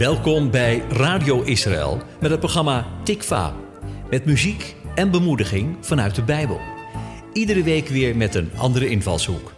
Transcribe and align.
Welkom 0.00 0.50
bij 0.50 0.78
Radio 0.78 1.42
Israël 1.42 2.02
met 2.20 2.30
het 2.30 2.40
programma 2.40 2.86
Tikva. 3.04 3.54
Met 4.10 4.24
muziek 4.24 4.76
en 4.94 5.10
bemoediging 5.10 5.76
vanuit 5.80 6.14
de 6.14 6.22
Bijbel. 6.22 6.60
Iedere 7.32 7.62
week 7.62 7.88
weer 7.88 8.16
met 8.16 8.34
een 8.34 8.50
andere 8.56 8.88
invalshoek. 8.88 9.52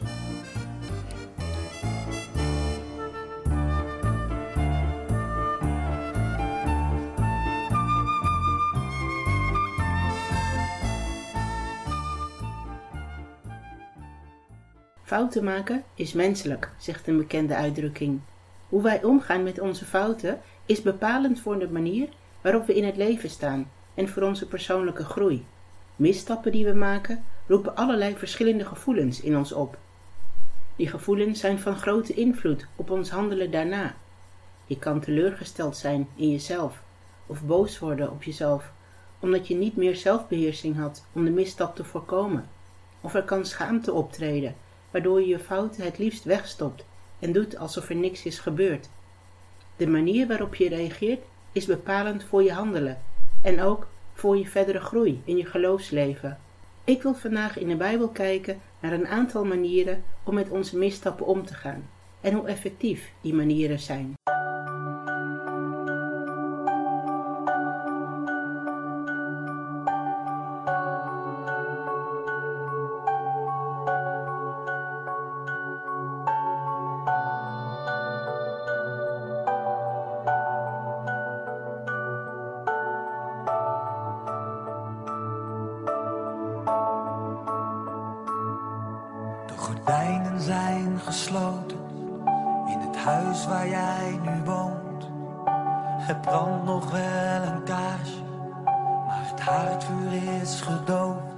Fouten 15.03 15.45
maken 15.45 15.85
is 15.95 16.13
menselijk, 16.13 16.71
zegt 16.79 17.09
een 17.09 17.17
bekende 17.17 17.55
uitdrukking. 17.55 18.21
Hoe 18.73 18.83
wij 18.83 19.03
omgaan 19.03 19.43
met 19.43 19.61
onze 19.61 19.85
fouten 19.85 20.41
is 20.67 20.83
bepalend 20.83 21.41
voor 21.41 21.59
de 21.59 21.69
manier 21.69 22.09
waarop 22.41 22.67
we 22.67 22.75
in 22.75 22.85
het 22.85 22.97
leven 22.97 23.31
staan 23.31 23.71
en 23.95 24.09
voor 24.09 24.23
onze 24.23 24.47
persoonlijke 24.47 25.05
groei. 25.05 25.45
Misstappen 25.97 26.53
die 26.53 26.65
we 26.65 26.73
maken 26.73 27.25
roepen 27.47 27.77
allerlei 27.77 28.17
verschillende 28.17 28.65
gevoelens 28.65 29.21
in 29.21 29.37
ons 29.37 29.53
op. 29.53 29.79
Die 30.77 30.89
gevoelens 30.89 31.41
zijn 31.41 31.59
van 31.59 31.77
grote 31.77 32.15
invloed 32.15 32.67
op 32.77 32.91
ons 32.91 33.11
handelen 33.11 33.51
daarna. 33.51 33.95
Je 34.67 34.79
kan 34.79 35.01
teleurgesteld 35.01 35.77
zijn 35.77 36.09
in 36.15 36.31
jezelf 36.31 36.83
of 37.27 37.43
boos 37.43 37.79
worden 37.79 38.11
op 38.11 38.23
jezelf 38.23 38.73
omdat 39.19 39.49
je 39.49 39.55
niet 39.55 39.77
meer 39.77 39.97
zelfbeheersing 39.97 40.77
had 40.77 41.05
om 41.13 41.25
de 41.25 41.31
misstap 41.31 41.77
te 41.77 41.85
voorkomen. 41.85 42.49
Of 43.01 43.15
er 43.15 43.25
kan 43.25 43.47
schaamte 43.47 43.93
optreden, 43.93 44.55
waardoor 44.91 45.21
je 45.21 45.27
je 45.27 45.39
fouten 45.39 45.85
het 45.85 45.99
liefst 45.99 46.25
wegstopt 46.25 46.85
en 47.23 47.33
doet 47.33 47.57
alsof 47.57 47.89
er 47.89 47.97
niks 47.97 48.25
is 48.25 48.39
gebeurd. 48.39 48.89
De 49.77 49.87
manier 49.87 50.27
waarop 50.27 50.55
je 50.55 50.69
reageert 50.69 51.23
is 51.53 51.65
bepalend 51.65 52.25
voor 52.25 52.43
je 52.43 52.53
handelen 52.53 52.99
en 53.43 53.61
ook 53.61 53.87
voor 54.13 54.37
je 54.37 54.47
verdere 54.47 54.81
groei 54.81 55.23
in 55.25 55.37
je 55.37 55.47
geloofsleven. 55.47 56.39
Ik 56.85 57.03
wil 57.03 57.15
vandaag 57.15 57.59
in 57.59 57.69
de 57.69 57.77
Bijbel 57.77 58.09
kijken 58.09 58.61
naar 58.81 58.93
een 58.93 59.07
aantal 59.07 59.45
manieren 59.45 60.03
om 60.23 60.35
met 60.35 60.51
onze 60.51 60.77
misstappen 60.77 61.27
om 61.27 61.47
te 61.47 61.55
gaan 61.55 61.89
en 62.21 62.35
hoe 62.35 62.47
effectief 62.47 63.13
die 63.21 63.35
manieren 63.35 63.79
zijn. 63.79 64.15
In 92.67 92.79
het 92.79 92.97
huis 92.97 93.47
waar 93.47 93.69
jij 93.69 94.21
nu 94.23 94.45
woont. 94.45 95.11
Het 95.99 96.21
brandt 96.21 96.65
nog 96.65 96.91
wel 96.91 97.43
een 97.43 97.63
kaarsje, 97.65 98.23
maar 99.07 99.31
het 99.31 99.41
haardvuur 99.41 100.41
is 100.41 100.61
gedoofd. 100.61 101.32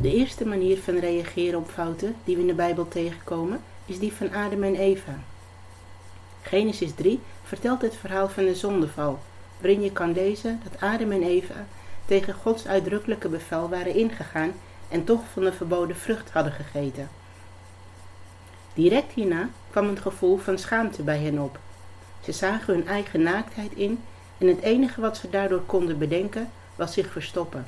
De 0.00 0.14
eerste 0.14 0.46
manier 0.46 0.78
van 0.78 0.98
reageren 0.98 1.58
op 1.58 1.70
fouten 1.70 2.16
die 2.24 2.34
we 2.34 2.40
in 2.40 2.46
de 2.46 2.54
Bijbel 2.54 2.88
tegenkomen 2.88 3.60
is 3.86 3.98
die 3.98 4.12
van 4.12 4.32
Adam 4.32 4.62
en 4.62 4.74
Eva. 4.74 5.18
Genesis 6.42 6.94
3 6.94 7.20
vertelt 7.42 7.82
het 7.82 7.96
verhaal 7.96 8.28
van 8.28 8.44
de 8.44 8.54
zondeval, 8.54 9.18
waarin 9.58 9.82
je 9.82 9.92
kan 9.92 10.12
lezen 10.12 10.60
dat 10.64 10.80
Adam 10.80 11.10
en 11.10 11.22
Eva 11.22 11.66
tegen 12.04 12.34
Gods 12.34 12.66
uitdrukkelijke 12.66 13.28
bevel 13.28 13.68
waren 13.68 13.94
ingegaan 13.94 14.52
en 14.88 15.04
toch 15.04 15.20
van 15.32 15.44
de 15.44 15.52
verboden 15.52 15.96
vrucht 15.96 16.30
hadden 16.30 16.52
gegeten. 16.52 17.08
Direct 18.74 19.12
hierna 19.12 19.48
kwam 19.70 19.88
een 19.88 20.00
gevoel 20.02 20.36
van 20.36 20.58
schaamte 20.58 21.02
bij 21.02 21.18
hen 21.18 21.38
op. 21.38 21.58
Ze 22.20 22.32
zagen 22.32 22.74
hun 22.74 22.86
eigen 22.86 23.22
naaktheid 23.22 23.72
in 23.72 24.02
en 24.38 24.46
het 24.46 24.60
enige 24.60 25.00
wat 25.00 25.16
ze 25.16 25.30
daardoor 25.30 25.62
konden 25.62 25.98
bedenken 25.98 26.50
was 26.76 26.92
zich 26.92 27.10
verstoppen. 27.12 27.66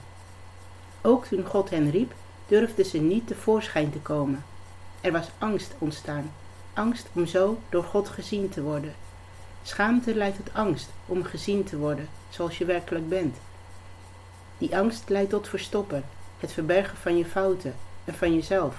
Ook 1.02 1.26
toen 1.26 1.44
God 1.44 1.70
hen 1.70 1.90
riep, 1.90 2.12
durfden 2.46 2.84
ze 2.84 2.98
niet 2.98 3.26
tevoorschijn 3.26 3.90
te 3.90 3.98
komen. 3.98 4.44
Er 5.00 5.12
was 5.12 5.28
angst 5.38 5.74
ontstaan, 5.78 6.32
angst 6.74 7.08
om 7.12 7.26
zo 7.26 7.58
door 7.68 7.84
God 7.84 8.08
gezien 8.08 8.48
te 8.48 8.62
worden. 8.62 8.94
Schaamte 9.62 10.14
leidt 10.14 10.36
tot 10.36 10.54
angst 10.54 10.90
om 11.06 11.24
gezien 11.24 11.64
te 11.64 11.76
worden 11.76 12.08
zoals 12.28 12.58
je 12.58 12.64
werkelijk 12.64 13.08
bent. 13.08 13.36
Die 14.58 14.76
angst 14.76 15.08
leidt 15.08 15.30
tot 15.30 15.48
verstoppen, 15.48 16.04
het 16.38 16.52
verbergen 16.52 16.96
van 16.96 17.16
je 17.16 17.24
fouten 17.24 17.74
en 18.04 18.14
van 18.14 18.34
jezelf. 18.34 18.76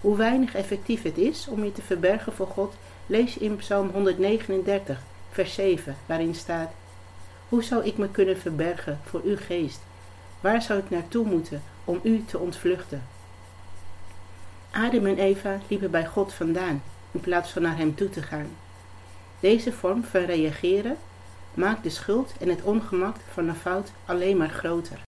Hoe 0.00 0.16
weinig 0.16 0.54
effectief 0.54 1.02
het 1.02 1.18
is 1.18 1.48
om 1.48 1.64
je 1.64 1.72
te 1.72 1.82
verbergen 1.82 2.32
voor 2.32 2.46
God, 2.46 2.74
lees 3.06 3.38
in 3.38 3.56
Psalm 3.56 3.90
139, 3.90 5.00
vers 5.30 5.54
7, 5.54 5.96
waarin 6.06 6.34
staat: 6.34 6.70
Hoe 7.48 7.62
zou 7.62 7.84
ik 7.84 7.96
me 7.96 8.10
kunnen 8.10 8.38
verbergen 8.38 9.00
voor 9.04 9.20
uw 9.24 9.36
geest? 9.36 9.80
Waar 10.40 10.62
zou 10.62 10.78
ik 10.78 10.90
naartoe 10.90 11.26
moeten 11.26 11.62
om 11.88 12.00
u 12.02 12.24
te 12.24 12.38
ontvluchten? 12.38 13.02
Adam 14.70 15.06
en 15.06 15.18
Eva 15.18 15.58
liepen 15.68 15.90
bij 15.90 16.06
God 16.06 16.32
vandaan 16.32 16.82
in 17.10 17.20
plaats 17.20 17.50
van 17.50 17.62
naar 17.62 17.76
hem 17.76 17.94
toe 17.94 18.08
te 18.08 18.22
gaan. 18.22 18.48
Deze 19.40 19.72
vorm 19.72 20.04
van 20.04 20.24
reageren 20.24 20.96
maakt 21.54 21.82
de 21.82 21.90
schuld 21.90 22.32
en 22.40 22.48
het 22.48 22.62
ongemak 22.62 23.16
van 23.32 23.48
een 23.48 23.54
fout 23.54 23.92
alleen 24.06 24.36
maar 24.36 24.50
groter. 24.50 25.07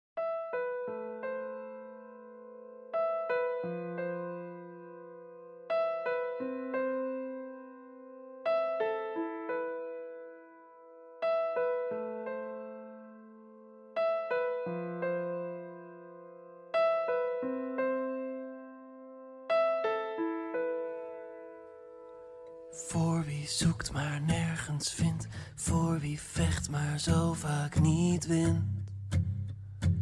Zoekt 23.50 23.92
maar 23.92 24.22
nergens 24.22 24.92
vindt, 24.92 25.28
voor 25.56 26.00
wie 26.00 26.22
vecht 26.22 26.70
maar 26.70 27.00
zo 27.00 27.34
vaak 27.34 27.80
niet 27.80 28.28
wint, 28.28 28.64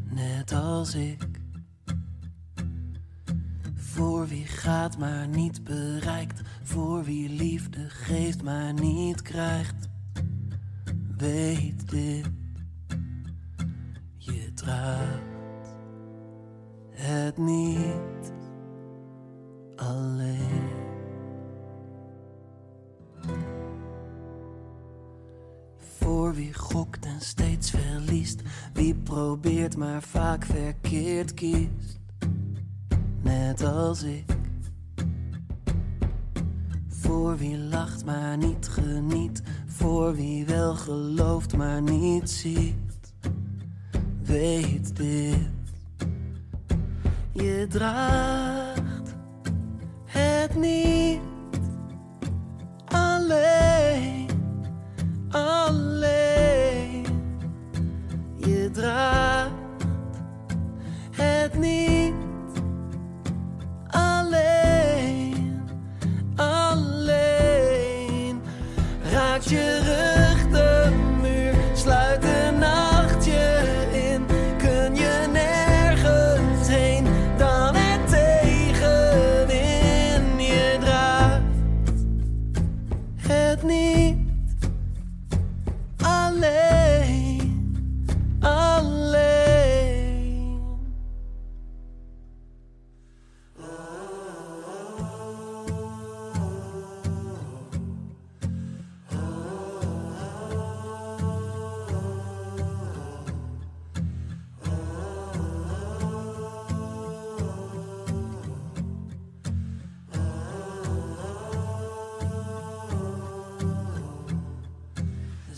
net 0.03 0.51
als 0.51 0.95
ik. 0.95 1.27
Voor 3.75 4.27
wie 4.27 4.45
gaat 4.45 4.97
maar 4.97 5.27
niet 5.27 5.63
bereikt, 5.63 6.41
voor 6.63 7.03
wie 7.03 7.29
liefde 7.29 7.89
geeft 7.89 8.43
maar 8.43 8.73
niet 8.73 9.21
krijgt. 9.21 9.87
Weet 11.17 11.89
dit, 11.89 12.29
je 14.17 14.53
draagt 14.53 15.69
het 16.89 17.37
niet 17.37 18.33
alleen. 19.75 20.54
Wie 26.35 26.53
gokt 26.53 27.05
en 27.05 27.21
steeds 27.21 27.69
verliest, 27.69 28.41
wie 28.73 28.95
probeert 28.95 29.77
maar 29.77 30.01
vaak 30.01 30.45
verkeerd 30.45 31.33
kiest, 31.33 31.99
net 33.21 33.63
als 33.63 34.03
ik. 34.03 34.25
Voor 36.87 37.37
wie 37.37 37.57
lacht 37.57 38.05
maar 38.05 38.37
niet 38.37 38.67
geniet, 38.67 39.41
voor 39.65 40.15
wie 40.15 40.45
wel 40.45 40.75
gelooft 40.75 41.57
maar 41.57 41.81
niet 41.81 42.29
ziet, 42.29 43.13
weet 44.23 44.95
dit. 44.95 45.49
Je 47.31 47.65
draagt 47.69 49.15
het 50.05 50.55
niet 50.55 51.34
Raakt 69.35 69.51
je 69.51 69.94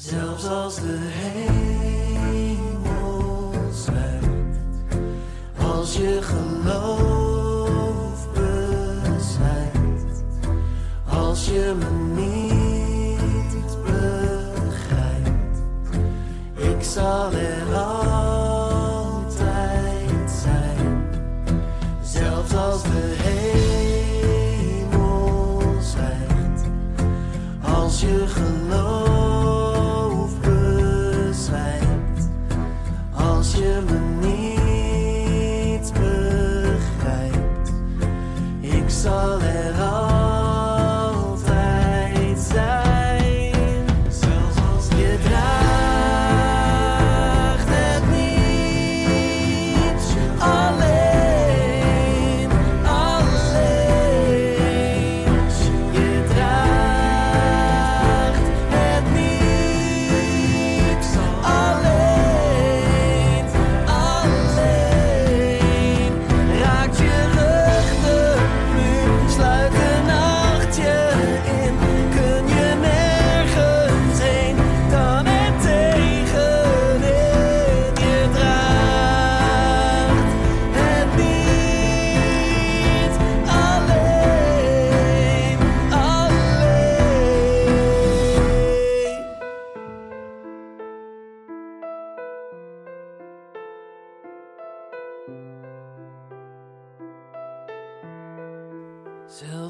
Zelfs 0.08 0.46
als 0.46 0.76
de 0.76 0.98
hemel 1.00 1.47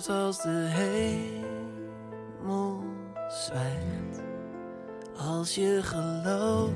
Als 0.09 0.41
de 0.41 0.67
hemel 0.69 1.43
zwijgt, 3.27 4.21
als 5.17 5.55
je 5.55 5.79
geloof 5.83 6.71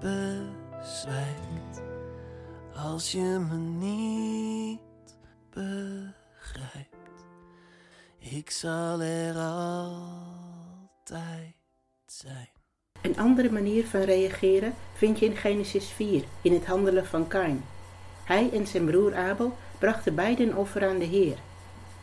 bezwijkt, 0.00 1.82
als 2.74 3.12
je 3.12 3.46
me 3.50 3.56
niet 3.56 4.80
begrijpt, 5.50 7.24
ik 8.18 8.50
zal 8.50 9.00
er 9.00 9.36
altijd 9.36 11.54
zijn. 12.06 12.48
Een 13.02 13.18
andere 13.18 13.50
manier 13.50 13.86
van 13.86 14.00
reageren 14.00 14.74
vind 14.94 15.18
je 15.18 15.26
in 15.26 15.36
Genesis 15.36 15.88
4, 15.88 16.24
in 16.42 16.52
het 16.52 16.66
handelen 16.66 17.06
van 17.06 17.28
Kain. 17.28 17.64
Hij 18.24 18.50
en 18.52 18.66
zijn 18.66 18.84
broer 18.84 19.14
Abel 19.14 19.56
brachten 19.78 20.14
beiden 20.14 20.56
offer 20.56 20.88
aan 20.88 20.98
de 20.98 21.04
Heer. 21.04 21.38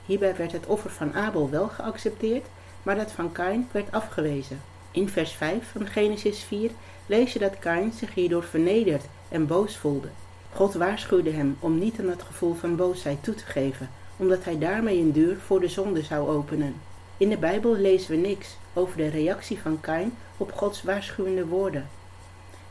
Hierbij 0.09 0.35
werd 0.35 0.51
het 0.51 0.65
offer 0.65 0.89
van 0.89 1.13
Abel 1.13 1.49
wel 1.49 1.67
geaccepteerd, 1.67 2.45
maar 2.83 2.95
dat 2.95 3.11
van 3.11 3.31
Kain 3.31 3.67
werd 3.71 3.91
afgewezen. 3.91 4.61
In 4.91 5.09
vers 5.09 5.31
5 5.31 5.71
van 5.71 5.87
Genesis 5.87 6.43
4 6.43 6.71
lees 7.05 7.33
je 7.33 7.39
dat 7.39 7.59
Kain 7.59 7.91
zich 7.91 8.13
hierdoor 8.13 8.43
vernederd 8.43 9.03
en 9.29 9.47
boos 9.47 9.77
voelde. 9.77 10.07
God 10.53 10.73
waarschuwde 10.73 11.31
hem 11.31 11.57
om 11.59 11.79
niet 11.79 11.99
aan 11.99 12.05
dat 12.05 12.23
gevoel 12.23 12.53
van 12.53 12.75
boosheid 12.75 13.23
toe 13.23 13.35
te 13.35 13.45
geven, 13.45 13.89
omdat 14.17 14.43
hij 14.43 14.57
daarmee 14.57 14.99
een 14.99 15.11
deur 15.11 15.37
voor 15.37 15.59
de 15.59 15.67
zonde 15.67 16.03
zou 16.03 16.29
openen. 16.29 16.75
In 17.17 17.29
de 17.29 17.37
Bijbel 17.37 17.75
lezen 17.75 18.11
we 18.11 18.27
niks 18.27 18.57
over 18.73 18.97
de 18.97 19.07
reactie 19.07 19.59
van 19.59 19.79
Kain 19.79 20.13
op 20.37 20.51
Gods 20.51 20.83
waarschuwende 20.83 21.45
woorden. 21.45 21.89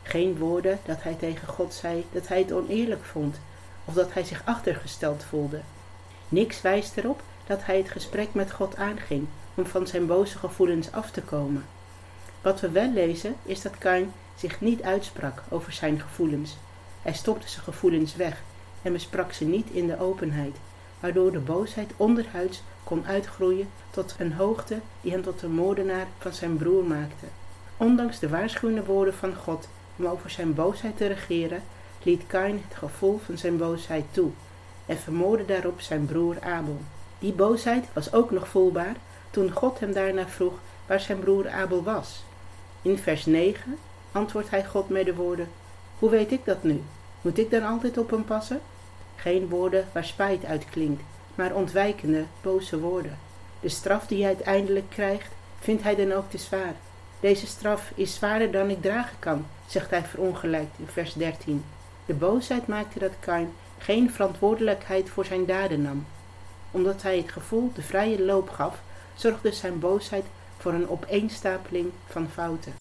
Geen 0.03 0.37
woorden 0.37 0.79
dat 0.85 1.03
hij 1.03 1.13
tegen 1.13 1.47
God 1.47 1.73
zei 1.73 2.05
dat 2.11 2.27
hij 2.27 2.39
het 2.39 2.51
oneerlijk 2.51 3.03
vond 3.03 3.39
of 3.85 3.93
dat 3.93 4.13
hij 4.13 4.23
zich 4.23 4.41
achtergesteld 4.45 5.23
voelde. 5.23 5.59
Niks 6.29 6.61
wijst 6.61 6.97
erop 6.97 7.21
dat 7.45 7.65
hij 7.65 7.77
het 7.77 7.89
gesprek 7.89 8.27
met 8.31 8.51
God 8.51 8.75
aanging 8.75 9.27
om 9.55 9.65
van 9.65 9.87
zijn 9.87 10.05
boze 10.05 10.37
gevoelens 10.37 10.91
af 10.91 11.11
te 11.11 11.21
komen. 11.21 11.65
Wat 12.41 12.59
we 12.59 12.69
wel 12.69 12.91
lezen 12.91 13.35
is 13.43 13.61
dat 13.61 13.77
Kain 13.77 14.13
zich 14.35 14.61
niet 14.61 14.81
uitsprak 14.81 15.43
over 15.49 15.71
zijn 15.71 15.99
gevoelens. 15.99 16.57
Hij 17.01 17.13
stopte 17.13 17.49
zijn 17.49 17.63
gevoelens 17.63 18.15
weg 18.15 18.41
en 18.81 18.91
besprak 18.91 19.33
ze 19.33 19.45
niet 19.45 19.69
in 19.69 19.87
de 19.87 19.99
openheid, 19.99 20.55
waardoor 20.99 21.31
de 21.31 21.39
boosheid 21.39 21.91
onderhuids 21.97 22.63
kon 22.83 23.05
uitgroeien 23.07 23.69
tot 23.89 24.15
een 24.17 24.33
hoogte 24.33 24.79
die 25.01 25.11
hem 25.11 25.23
tot 25.23 25.39
de 25.39 25.47
moordenaar 25.47 26.07
van 26.17 26.33
zijn 26.33 26.57
broer 26.57 26.83
maakte. 26.83 27.25
Ondanks 27.77 28.19
de 28.19 28.29
waarschuwende 28.29 28.83
woorden 28.85 29.13
van 29.13 29.35
God 29.35 29.69
om 29.95 30.05
over 30.05 30.29
zijn 30.29 30.53
boosheid 30.53 30.97
te 30.97 31.07
regeren, 31.07 31.63
liet 32.03 32.27
Kain 32.27 32.63
het 32.67 32.77
gevoel 32.77 33.19
van 33.25 33.37
zijn 33.37 33.57
boosheid 33.57 34.05
toe 34.11 34.31
en 34.89 34.97
vermoordde 34.97 35.45
daarop 35.45 35.81
zijn 35.81 36.05
broer 36.05 36.35
Abel. 36.41 36.77
Die 37.19 37.33
boosheid 37.33 37.85
was 37.93 38.13
ook 38.13 38.31
nog 38.31 38.47
voelbaar 38.47 38.95
toen 39.29 39.51
God 39.51 39.79
hem 39.79 39.93
daarna 39.93 40.27
vroeg 40.27 40.53
waar 40.85 40.99
zijn 40.99 41.19
broer 41.19 41.49
Abel 41.49 41.83
was. 41.83 42.23
In 42.81 42.97
vers 42.97 43.25
9 43.25 43.77
antwoordt 44.11 44.49
hij 44.49 44.65
God 44.65 44.89
met 44.89 45.05
de 45.05 45.15
woorden: 45.15 45.49
Hoe 45.99 46.09
weet 46.09 46.31
ik 46.31 46.45
dat 46.45 46.63
nu? 46.63 46.83
Moet 47.21 47.37
ik 47.37 47.49
dan 47.49 47.63
altijd 47.63 47.97
op 47.97 48.09
hem 48.09 48.25
passen? 48.25 48.61
Geen 49.15 49.47
woorden 49.47 49.87
waar 49.91 50.05
spijt 50.05 50.45
uitklinkt, 50.45 51.03
maar 51.35 51.53
ontwijkende, 51.53 52.23
boze 52.41 52.79
woorden. 52.79 53.17
De 53.59 53.69
straf 53.69 54.07
die 54.07 54.23
hij 54.23 54.27
uiteindelijk 54.27 54.89
krijgt, 54.89 55.31
vindt 55.59 55.83
hij 55.83 55.95
dan 55.95 56.11
ook 56.11 56.29
te 56.29 56.37
zwaar. 56.37 56.73
Deze 57.19 57.47
straf 57.47 57.91
is 57.95 58.13
zwaarder 58.13 58.51
dan 58.51 58.69
ik 58.69 58.81
dragen 58.81 59.17
kan, 59.19 59.45
zegt 59.65 59.89
hij 59.89 60.03
verongelijkt 60.03 60.79
in 60.79 60.87
vers 60.87 61.13
13. 61.13 61.63
De 62.05 62.13
boosheid 62.13 62.67
maakte 62.67 62.99
dat 62.99 63.13
Kain 63.19 63.53
geen 63.79 64.11
verantwoordelijkheid 64.11 65.09
voor 65.09 65.25
zijn 65.25 65.45
daden 65.45 65.81
nam. 65.81 66.05
Omdat 66.71 67.01
hij 67.01 67.17
het 67.17 67.31
gevoel 67.31 67.71
de 67.73 67.81
vrije 67.81 68.23
loop 68.23 68.49
gaf, 68.49 68.81
zorgde 69.15 69.51
zijn 69.51 69.79
boosheid 69.79 70.25
voor 70.57 70.73
een 70.73 70.89
opeenstapeling 70.89 71.91
van 72.07 72.29
fouten. 72.29 72.73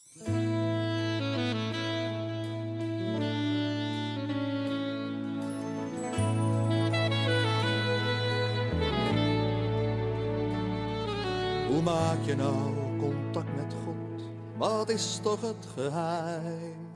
Hoe 11.69 11.83
maak 11.83 12.19
je 12.25 12.35
nou 12.37 12.75
contact 12.99 13.57
met 13.57 13.75
God? 13.85 14.23
Wat 14.57 14.89
is 14.89 15.19
toch 15.23 15.41
het 15.41 15.67
geheim? 15.75 16.87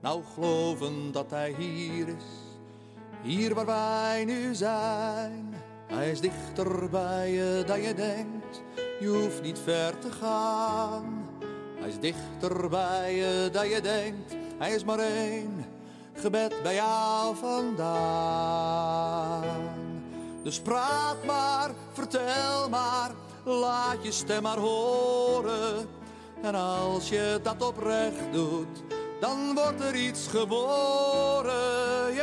Nou 0.00 0.22
geloven 0.34 1.12
dat 1.12 1.30
Hij 1.30 1.54
hier 1.58 2.08
is, 2.08 2.24
hier 3.26 3.54
waar 3.54 3.66
wij 3.66 4.24
nu 4.24 4.54
zijn. 4.54 5.54
Hij 5.86 6.10
is 6.10 6.20
dichter 6.20 6.90
bij 6.90 7.30
je 7.30 7.62
dan 7.66 7.80
je 7.82 7.94
denkt, 7.94 8.62
je 9.00 9.08
hoeft 9.08 9.42
niet 9.42 9.58
ver 9.58 9.98
te 9.98 10.12
gaan. 10.12 11.28
Hij 11.78 11.88
is 11.88 11.98
dichter 11.98 12.68
bij 12.68 13.14
je 13.14 13.48
dan 13.52 13.68
je 13.68 13.80
denkt, 13.80 14.36
hij 14.58 14.74
is 14.74 14.84
maar 14.84 14.98
één 14.98 15.64
gebed 16.14 16.62
bij 16.62 16.74
jou 16.74 17.36
vandaan. 17.36 17.84
Dus 20.42 20.60
praat 20.60 21.24
maar, 21.24 21.70
vertel 21.92 22.68
maar, 22.68 23.10
laat 23.44 23.98
je 24.02 24.12
stem 24.12 24.42
maar 24.42 24.58
horen. 24.58 25.88
En 26.42 26.54
als 26.54 27.08
je 27.08 27.40
dat 27.42 27.62
oprecht 27.62 28.32
doet, 28.32 28.82
dan 29.20 29.54
wordt 29.54 29.80
er 29.80 29.94
iets 29.94 30.26
geboren. 30.26 32.14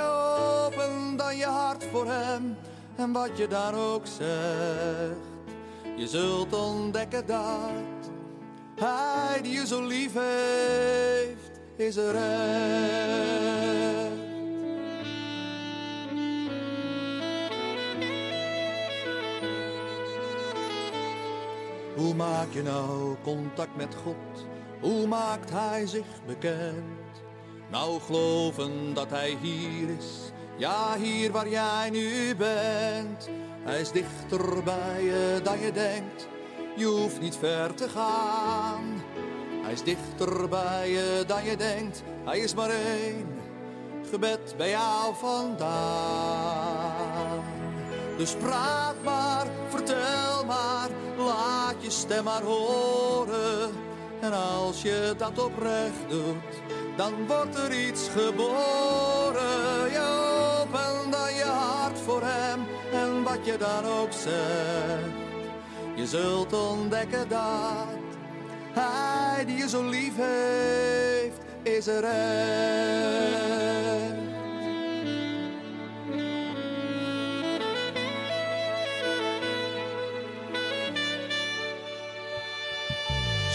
Voor 1.93 2.07
hem 2.07 2.57
en 2.95 3.12
wat 3.12 3.38
je 3.38 3.47
dan 3.47 3.73
ook 3.73 4.05
zegt. 4.05 5.31
Je 5.95 6.07
zult 6.07 6.53
ontdekken 6.53 7.25
dat 7.25 8.12
hij 8.75 9.41
die 9.41 9.53
je 9.53 9.67
zo 9.67 9.85
lief 9.85 10.13
heeft, 10.13 11.59
is 11.75 11.95
er 11.95 12.15
echt. 12.15 13.33
Hoe 21.95 22.13
maak 22.13 22.47
je 22.51 22.63
nou 22.63 23.15
contact 23.23 23.75
met 23.75 23.95
God? 24.03 24.47
Hoe 24.81 25.07
maakt 25.07 25.50
hij 25.50 25.88
zich 25.88 26.25
bekend? 26.25 27.21
Nou 27.71 28.01
geloven 28.01 28.93
dat 28.93 29.09
hij 29.09 29.38
hier 29.41 29.89
is, 29.97 30.31
ja 30.57 30.98
hier 30.98 31.31
waar 31.31 31.50
jij 31.50 31.89
nu 31.89 32.36
bent. 32.36 33.29
Hij 33.63 33.79
is 33.79 33.91
dichter 33.91 34.63
bij 34.63 35.03
je 35.03 35.39
dan 35.43 35.60
je 35.60 35.72
denkt, 35.72 36.27
je 36.75 36.86
hoeft 36.86 37.19
niet 37.19 37.36
ver 37.36 37.74
te 37.74 37.89
gaan. 37.89 39.01
Hij 39.63 39.74
is 39.74 39.83
dichter 39.83 40.50
bij 40.50 40.89
je 40.89 41.24
dan 41.27 41.43
je 41.43 41.57
denkt, 41.57 42.03
hij 42.25 42.39
is 42.39 42.53
maar 42.53 42.69
één 42.69 43.41
gebed 44.10 44.53
bij 44.57 44.69
jou 44.69 45.15
vandaan. 45.15 46.53
Dus 48.17 48.36
praat 48.36 48.95
maar, 49.03 49.48
vertel 49.69 50.45
maar, 50.45 50.89
laat 51.17 51.75
je 51.79 51.89
stem 51.89 52.24
maar 52.24 52.41
horen. 52.41 53.72
En 54.19 54.33
als 54.33 54.81
je 54.81 55.13
dat 55.17 55.43
oprecht 55.43 56.10
doet, 56.10 56.62
dan 56.95 57.27
wordt 57.27 57.55
er 57.55 57.88
iets 57.88 58.10
geboren. 58.10 59.91
Voor 62.03 62.22
hem 62.24 62.60
en 62.91 63.24
wat 63.24 63.39
je 63.43 63.57
dan 63.57 63.86
ook 63.86 64.12
zegt. 64.12 65.22
Je 65.95 66.07
zult 66.07 66.53
ontdekken 66.53 67.29
dat 67.29 67.88
hij 68.74 69.45
die 69.45 69.57
je 69.57 69.69
zo 69.69 69.89
lief 69.89 70.15
heeft, 70.15 71.39
is 71.63 71.88
er 71.88 72.03
echt. 72.03 73.24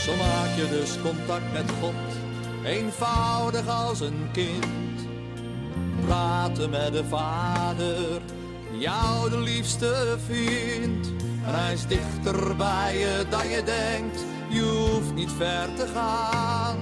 Zo 0.04 0.16
maak 0.16 0.56
je 0.56 0.68
dus 0.70 1.00
contact 1.02 1.52
met 1.52 1.70
God, 1.80 1.94
eenvoudig 2.64 3.68
als 3.68 4.00
een 4.00 4.28
kind. 4.32 4.66
Praten 6.06 6.70
met 6.70 6.92
de 6.92 7.04
Vader, 7.04 8.20
jou 8.72 9.30
de 9.30 9.38
liefste 9.38 10.16
vindt. 10.26 11.08
Hij 11.40 11.72
is 11.72 11.86
dichter 11.86 12.56
bij 12.56 12.98
je 12.98 13.24
dan 13.30 13.48
je 13.48 13.62
denkt, 13.62 14.24
je 14.48 14.62
hoeft 14.62 15.14
niet 15.14 15.30
ver 15.36 15.68
te 15.76 15.86
gaan. 15.94 16.76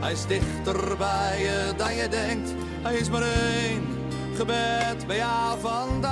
Hij 0.00 0.12
is 0.12 0.26
dichter 0.26 0.96
bij 0.96 1.40
je 1.40 1.72
dan 1.76 1.94
je 1.94 2.08
denkt, 2.08 2.54
hij 2.82 2.94
is 2.94 3.10
maar 3.10 3.22
één 3.22 3.98
gebed 4.36 5.06
bij 5.06 5.16
jou 5.16 5.60
vandaan. 5.60 6.10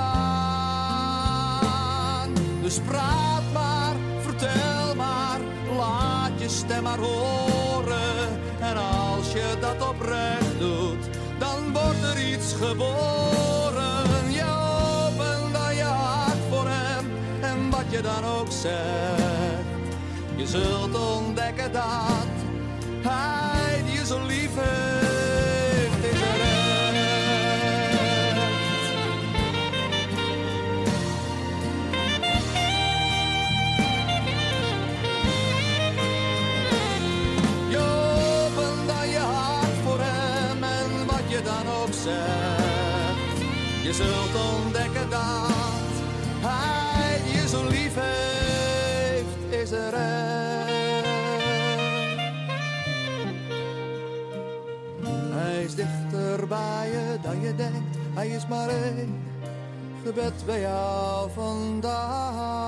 Dus 2.61 2.79
praat 2.79 3.43
maar, 3.53 3.95
vertel 4.19 4.95
maar, 4.95 5.39
laat 5.77 6.31
je 6.37 6.49
stem 6.49 6.83
maar 6.83 6.99
horen. 6.99 8.39
En 8.59 8.77
als 8.77 9.31
je 9.31 9.57
dat 9.59 9.89
oprecht 9.89 10.59
doet, 10.59 11.09
dan 11.37 11.71
wordt 11.73 12.03
er 12.03 12.33
iets 12.33 12.53
geboren. 12.53 13.38
Je 18.01 18.05
dan 18.05 18.25
ook 18.25 18.51
zegt. 18.51 19.95
Je 20.35 20.47
zult 20.47 21.17
ontdekken 21.17 21.71
dat 21.71 22.27
hij 23.01 23.83
je 23.91 24.05
zo 24.05 24.25
lief 24.25 24.51
heeft. 24.55 26.17
Je 37.69 37.77
opent 37.77 38.87
dan 38.87 39.09
je 39.09 39.17
hart 39.17 39.77
voor 39.83 39.99
hem 39.99 40.63
en 40.63 41.05
wat 41.05 41.23
je 41.27 41.41
dan 41.41 41.73
ook 41.81 41.93
zegt. 42.03 43.41
Je 43.83 43.93
zult 43.93 44.35
ontdekken 44.35 44.68
Hij 55.31 55.63
is 55.63 55.75
dichter 55.75 56.47
bij 56.47 56.89
je 56.91 57.17
dan 57.21 57.41
je 57.41 57.55
denkt, 57.55 57.97
hij 58.13 58.27
is 58.27 58.47
maar 58.47 58.69
één 58.69 59.23
gebed 60.03 60.45
bij 60.45 60.59
jou 60.59 61.29
vandaag. 61.31 62.59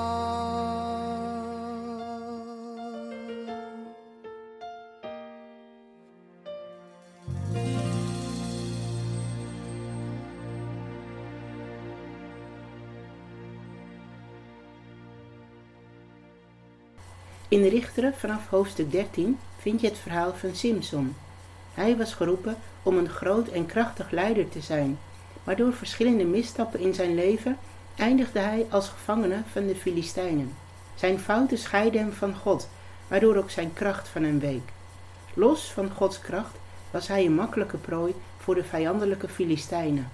In 17.51 17.61
de 17.61 17.69
Richteren 17.69 18.13
vanaf 18.15 18.47
hoofdstuk 18.49 18.91
13 18.91 19.39
vind 19.57 19.81
je 19.81 19.87
het 19.87 19.97
verhaal 19.97 20.33
van 20.33 20.55
Simson. 20.55 21.15
Hij 21.73 21.97
was 21.97 22.13
geroepen 22.13 22.57
om 22.83 22.97
een 22.97 23.09
groot 23.09 23.47
en 23.47 23.65
krachtig 23.65 24.11
leider 24.11 24.49
te 24.49 24.61
zijn, 24.61 24.99
maar 25.43 25.55
door 25.55 25.73
verschillende 25.73 26.25
misstappen 26.25 26.79
in 26.79 26.93
zijn 26.93 27.15
leven 27.15 27.57
eindigde 27.95 28.39
hij 28.39 28.65
als 28.69 28.89
gevangene 28.89 29.41
van 29.51 29.67
de 29.67 29.75
Filistijnen. 29.75 30.53
Zijn 30.95 31.19
fouten 31.19 31.57
scheidden 31.57 32.01
hem 32.01 32.11
van 32.11 32.35
God, 32.35 32.69
waardoor 33.07 33.35
ook 33.35 33.49
zijn 33.49 33.73
kracht 33.73 34.07
van 34.07 34.23
hem 34.23 34.39
week. 34.39 34.69
Los 35.33 35.71
van 35.71 35.89
Gods 35.89 36.19
kracht 36.19 36.55
was 36.91 37.07
hij 37.07 37.25
een 37.25 37.35
makkelijke 37.35 37.77
prooi 37.77 38.15
voor 38.37 38.55
de 38.55 38.63
vijandelijke 38.63 39.27
Filistijnen. 39.27 40.09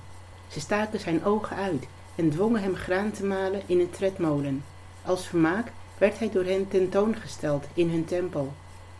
Ze 0.48 0.60
staken 0.60 1.00
zijn 1.00 1.25
ogen 1.25 1.56
uit 1.58 1.88
en 2.15 2.29
dwongen 2.29 2.62
hem 2.62 2.75
graan 2.75 3.11
te 3.11 3.25
malen 3.25 3.61
in 3.66 3.79
een 3.79 3.90
tredmolen. 3.90 4.64
Als 5.03 5.27
vermaak 5.27 5.72
werd 5.98 6.20
hij 6.20 6.29
door 6.29 6.46
hen 6.46 6.68
tentoongesteld 6.68 7.66
in 7.74 7.90
hun 7.90 8.05
tempel. 8.05 8.53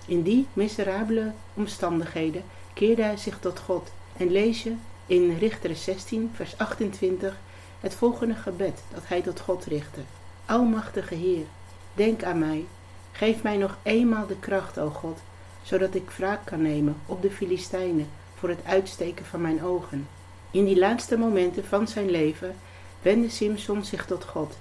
In 0.06 0.22
die 0.22 0.48
miserabele 0.54 1.32
omstandigheden 1.54 2.44
keerde 2.74 3.02
hij 3.02 3.18
zich 3.18 3.40
tot 3.40 3.60
God 3.60 3.92
en 4.18 4.32
lees 4.32 4.64
je 4.64 4.74
in 5.06 5.38
Richteren 5.38 5.76
16, 5.76 6.32
vers 6.34 6.58
28 6.58 7.38
het 7.80 7.96
volgende 7.96 8.36
gebed 8.36 8.84
dat 8.94 9.08
hij 9.08 9.22
tot 9.22 9.40
God 9.40 9.66
richtte. 9.66 10.00
Almachtige 10.46 11.16
Heer, 11.16 11.46
denk 11.94 12.24
aan 12.24 12.40
mij, 12.40 12.66
geef 13.12 13.44
mij 13.44 13.58
nog 13.58 13.78
eenmaal 13.84 14.28
de 14.28 14.40
kracht, 14.40 14.80
o 14.80 14.90
God, 14.90 15.20
zodat 15.62 15.96
ik 15.96 16.10
wraak 16.10 16.46
kan 16.46 16.62
nemen 16.62 16.96
op 17.06 17.22
de 17.22 17.32
Filistijnen 17.32 18.10
voor 18.36 18.50
het 18.50 18.66
uitsteken 18.66 19.26
van 19.26 19.42
mijn 19.42 19.64
ogen. 19.64 20.08
In 20.52 20.66
die 20.66 20.78
laatste 20.78 21.18
momenten 21.18 21.66
van 21.66 21.88
zijn 21.88 22.10
leven 22.10 22.56
wendde 23.02 23.30
Simson 23.30 23.84
zich 23.84 24.06
tot 24.06 24.24
God 24.24 24.58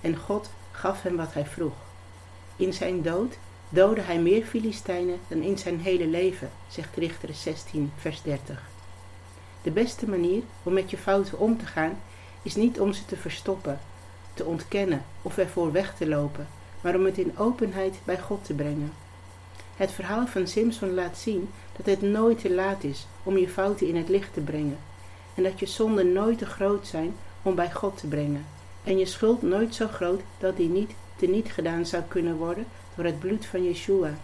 en 0.00 0.16
God 0.16 0.50
gaf 0.78 1.02
hem 1.02 1.16
wat 1.16 1.34
hij 1.34 1.46
vroeg. 1.46 1.72
In 2.56 2.72
zijn 2.72 3.02
dood 3.02 3.38
doodde 3.68 4.00
hij 4.00 4.18
meer 4.18 4.44
Filistijnen 4.44 5.18
dan 5.28 5.42
in 5.42 5.58
zijn 5.58 5.80
hele 5.80 6.06
leven, 6.06 6.50
zegt 6.68 6.96
Richter 6.96 7.34
16, 7.34 7.92
vers 7.96 8.22
30. 8.22 8.62
De 9.62 9.70
beste 9.70 10.08
manier 10.08 10.42
om 10.62 10.72
met 10.72 10.90
je 10.90 10.98
fouten 10.98 11.38
om 11.38 11.58
te 11.58 11.66
gaan 11.66 12.00
is 12.42 12.56
niet 12.56 12.80
om 12.80 12.92
ze 12.92 13.04
te 13.04 13.16
verstoppen, 13.16 13.80
te 14.34 14.44
ontkennen 14.44 15.04
of 15.22 15.38
ervoor 15.38 15.72
weg 15.72 15.94
te 15.96 16.08
lopen, 16.08 16.48
maar 16.80 16.94
om 16.94 17.04
het 17.04 17.18
in 17.18 17.38
openheid 17.38 18.00
bij 18.04 18.18
God 18.18 18.44
te 18.44 18.54
brengen. 18.54 18.92
Het 19.76 19.92
verhaal 19.92 20.26
van 20.26 20.46
Simson 20.46 20.94
laat 20.94 21.18
zien 21.18 21.50
dat 21.76 21.86
het 21.86 22.02
nooit 22.02 22.40
te 22.40 22.54
laat 22.54 22.84
is 22.84 23.06
om 23.22 23.38
je 23.38 23.48
fouten 23.48 23.86
in 23.86 23.96
het 23.96 24.08
licht 24.08 24.32
te 24.34 24.40
brengen 24.40 24.78
en 25.34 25.42
dat 25.42 25.58
je 25.58 25.66
zonden 25.66 26.12
nooit 26.12 26.38
te 26.38 26.46
groot 26.46 26.86
zijn 26.86 27.14
om 27.42 27.54
bij 27.54 27.72
God 27.72 27.98
te 27.98 28.06
brengen 28.06 28.44
en 28.88 28.98
je 28.98 29.06
schuld 29.06 29.42
nooit 29.42 29.74
zo 29.74 29.86
groot 29.86 30.20
dat 30.38 30.56
die 30.56 30.68
niet 30.68 30.90
teniet 31.16 31.52
gedaan 31.52 31.86
zou 31.86 32.02
kunnen 32.08 32.36
worden 32.36 32.66
door 32.94 33.04
het 33.04 33.18
bloed 33.18 33.46
van 33.46 33.64
Yeshua. 33.64 34.14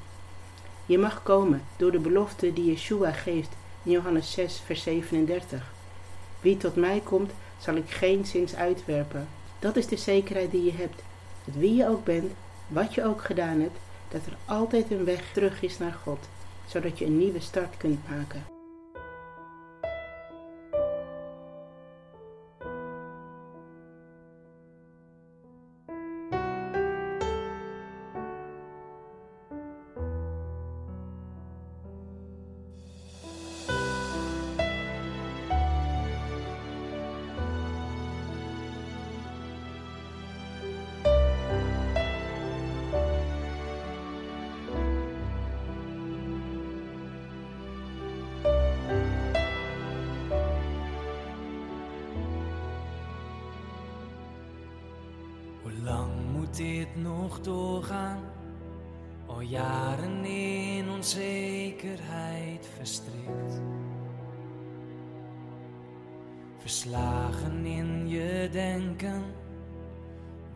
Je 0.87 0.99
mag 0.99 1.23
komen 1.23 1.63
door 1.77 1.93
de 1.93 1.99
belofte 1.99 2.53
die 2.53 2.65
Yeshua 2.65 3.13
geeft 3.13 3.51
in 3.83 3.91
Johannes 3.91 4.33
6, 4.33 4.63
vers 4.65 4.83
37. 4.83 5.73
Wie 6.41 6.57
tot 6.57 6.77
mij 6.77 7.01
komt, 7.05 7.31
zal 7.59 7.75
ik 7.75 7.91
geen 7.91 8.27
zins 8.27 8.55
uitwerpen. 8.55 9.29
Dat 9.59 9.77
is 9.77 9.87
de 9.87 9.97
zekerheid 9.97 10.51
die 10.51 10.65
je 10.65 10.73
hebt. 10.73 11.03
Dat 11.45 11.55
wie 11.55 11.75
je 11.75 11.89
ook 11.89 12.05
bent, 12.05 12.33
wat 12.69 12.95
je 12.95 13.05
ook 13.05 13.25
gedaan 13.25 13.61
hebt, 13.61 13.79
dat 14.09 14.27
er 14.27 14.37
altijd 14.45 14.91
een 14.91 15.05
weg 15.05 15.33
terug 15.33 15.63
is 15.63 15.79
naar 15.79 15.99
God, 16.03 16.19
zodat 16.67 16.99
je 16.99 17.05
een 17.05 17.19
nieuwe 17.19 17.41
start 17.41 17.77
kunt 17.77 18.09
maken. 18.09 18.54
Moet 56.55 56.67
dit 56.67 56.97
nog 56.97 57.41
doorgaan? 57.41 58.21
Al 59.27 59.41
jaren 59.41 60.25
in 60.25 60.91
onzekerheid 60.91 62.69
verstrikt. 62.77 63.61
Verslagen 66.59 67.65
in 67.65 68.09
je 68.09 68.49
denken, 68.53 69.23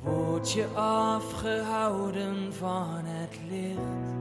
word 0.03 0.53
je 0.53 0.67
afgehouden 0.75 2.55
van 2.55 3.05
het 3.05 3.39
licht. 3.49 4.17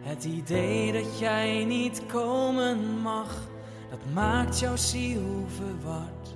Het 0.00 0.24
idee 0.24 0.92
dat 0.92 1.18
jij 1.18 1.64
niet 1.64 2.06
komen 2.06 3.00
mag, 3.00 3.48
dat 3.90 4.00
maakt 4.14 4.58
jouw 4.58 4.76
ziel 4.76 5.44
verward. 5.46 6.34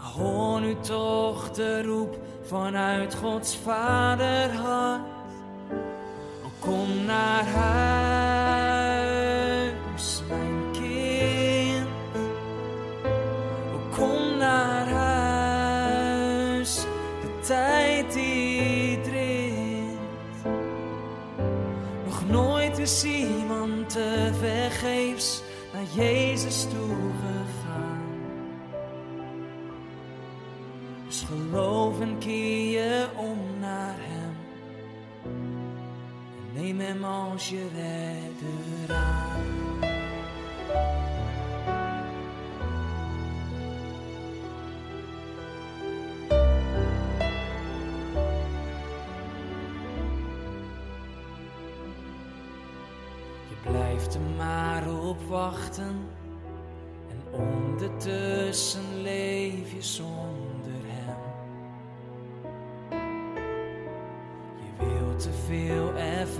Maar 0.00 0.10
hoor 0.10 0.60
nu 0.60 0.76
toch 0.80 1.50
de 1.50 1.82
roep 1.82 2.18
vanuit 2.42 3.14
Gods 3.14 3.56
vaderhart. 3.56 5.00
Oh, 6.42 6.50
kom 6.58 7.04
naar 7.04 7.44
huis, 7.44 8.82
mijn 10.28 10.70
kind. 10.72 11.88
Oh, 13.74 13.98
kom 13.98 14.36
naar 14.38 14.88
huis, 14.88 16.74
de 17.20 17.38
tijd 17.46 18.12
die 18.12 19.00
dringt. 19.00 19.98
Nog 22.04 22.28
nooit 22.28 22.78
is 22.78 23.04
iemand 23.04 23.90
te 23.90 24.30
vergeefs 24.38 25.42
naar 25.72 26.04
Jezus 26.04 26.62
toegegaan. 26.62 27.99
Geloof 31.30 32.00
en 32.00 32.18
keer 32.18 32.70
je 32.70 33.06
om 33.16 33.38
naar 33.60 33.96
Hem. 33.98 34.36
Neem 36.54 36.80
Hem 36.80 37.04
als 37.04 37.48
je 37.48 37.66
redder. 37.74 38.96
Je 53.48 53.70
blijft 53.70 54.18
maar 54.36 55.00
op 55.00 55.20
wachten. 55.28 56.08
En 57.08 57.40
ondertussen 57.40 59.02
leef 59.02 59.72
je 59.72 59.82
zonder 59.82 60.39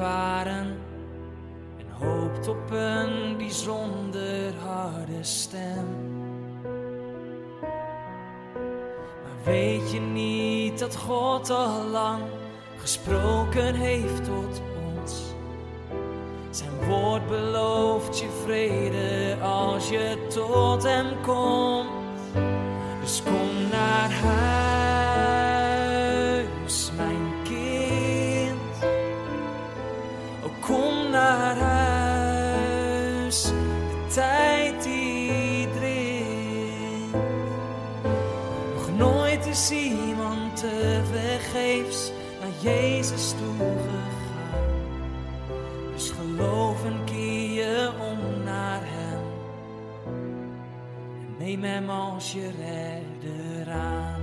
ervaren 0.00 0.78
en 1.78 2.06
hoopt 2.06 2.48
op 2.48 2.70
een 2.70 3.36
bijzonder 3.36 4.52
harde 4.64 5.22
stem. 5.22 5.86
Maar 9.22 9.44
weet 9.44 9.92
je 9.92 10.00
niet 10.00 10.78
dat 10.78 10.96
God 10.96 11.50
al 11.50 11.84
lang 11.84 12.22
gesproken 12.76 13.74
heeft 13.74 14.24
tot 14.24 14.62
ons? 14.96 15.22
Zijn 16.50 16.88
woord 16.88 17.26
belooft 17.26 18.18
je 18.18 18.28
vrede 18.44 19.36
als 19.42 19.88
je 19.88 20.26
tot 20.28 20.82
hem 20.82 21.20
komt. 21.22 21.88
Dus 23.00 23.22
kom 23.22 23.68
naar 23.70 24.10
huis, 24.12 25.09
Jezus 42.62 43.30
toegegaan. 43.30 44.68
Dus 45.92 46.10
geloof 46.10 46.84
en 46.84 47.04
keer 47.04 47.30
je 47.52 47.90
om 48.10 48.42
naar 48.44 48.80
hem. 48.82 49.20
En 50.06 51.34
neem 51.38 51.62
hem 51.62 51.90
als 51.90 52.32
je 52.32 52.50
redder 52.50 53.72
aan. 53.72 54.19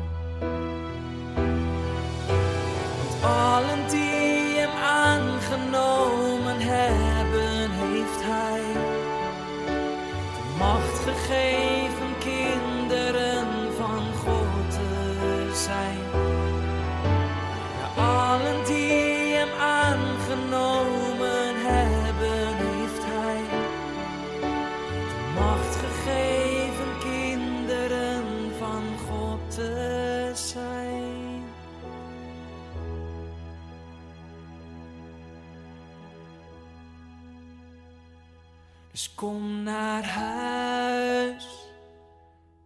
Dus 38.97 39.13
kom 39.15 39.63
naar 39.63 40.03
huis, 40.03 41.69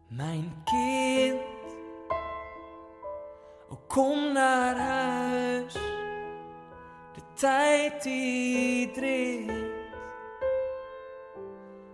mijn 0.07 0.63
kind. 0.63 1.39
Kom 3.87 4.33
naar 4.33 4.77
huis, 4.77 5.73
de 7.13 7.21
tijd 7.33 8.03
die 8.03 8.91
dringt. 8.91 9.53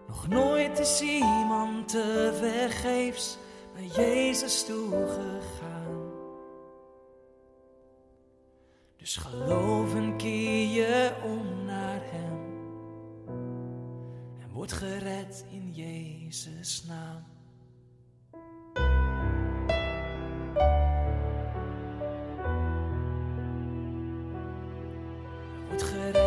Nog 0.08 0.28
nooit 0.28 0.80
is 0.80 1.02
iemand 1.02 1.88
te 1.88 2.38
vergeefs 2.39 3.38
naar 3.73 4.06
Jezus 4.06 4.65
toegegaan. 4.65 5.76
Jezus' 16.38 16.86
naam. 16.86 17.23
Word 25.69 25.82
gered 25.82 26.26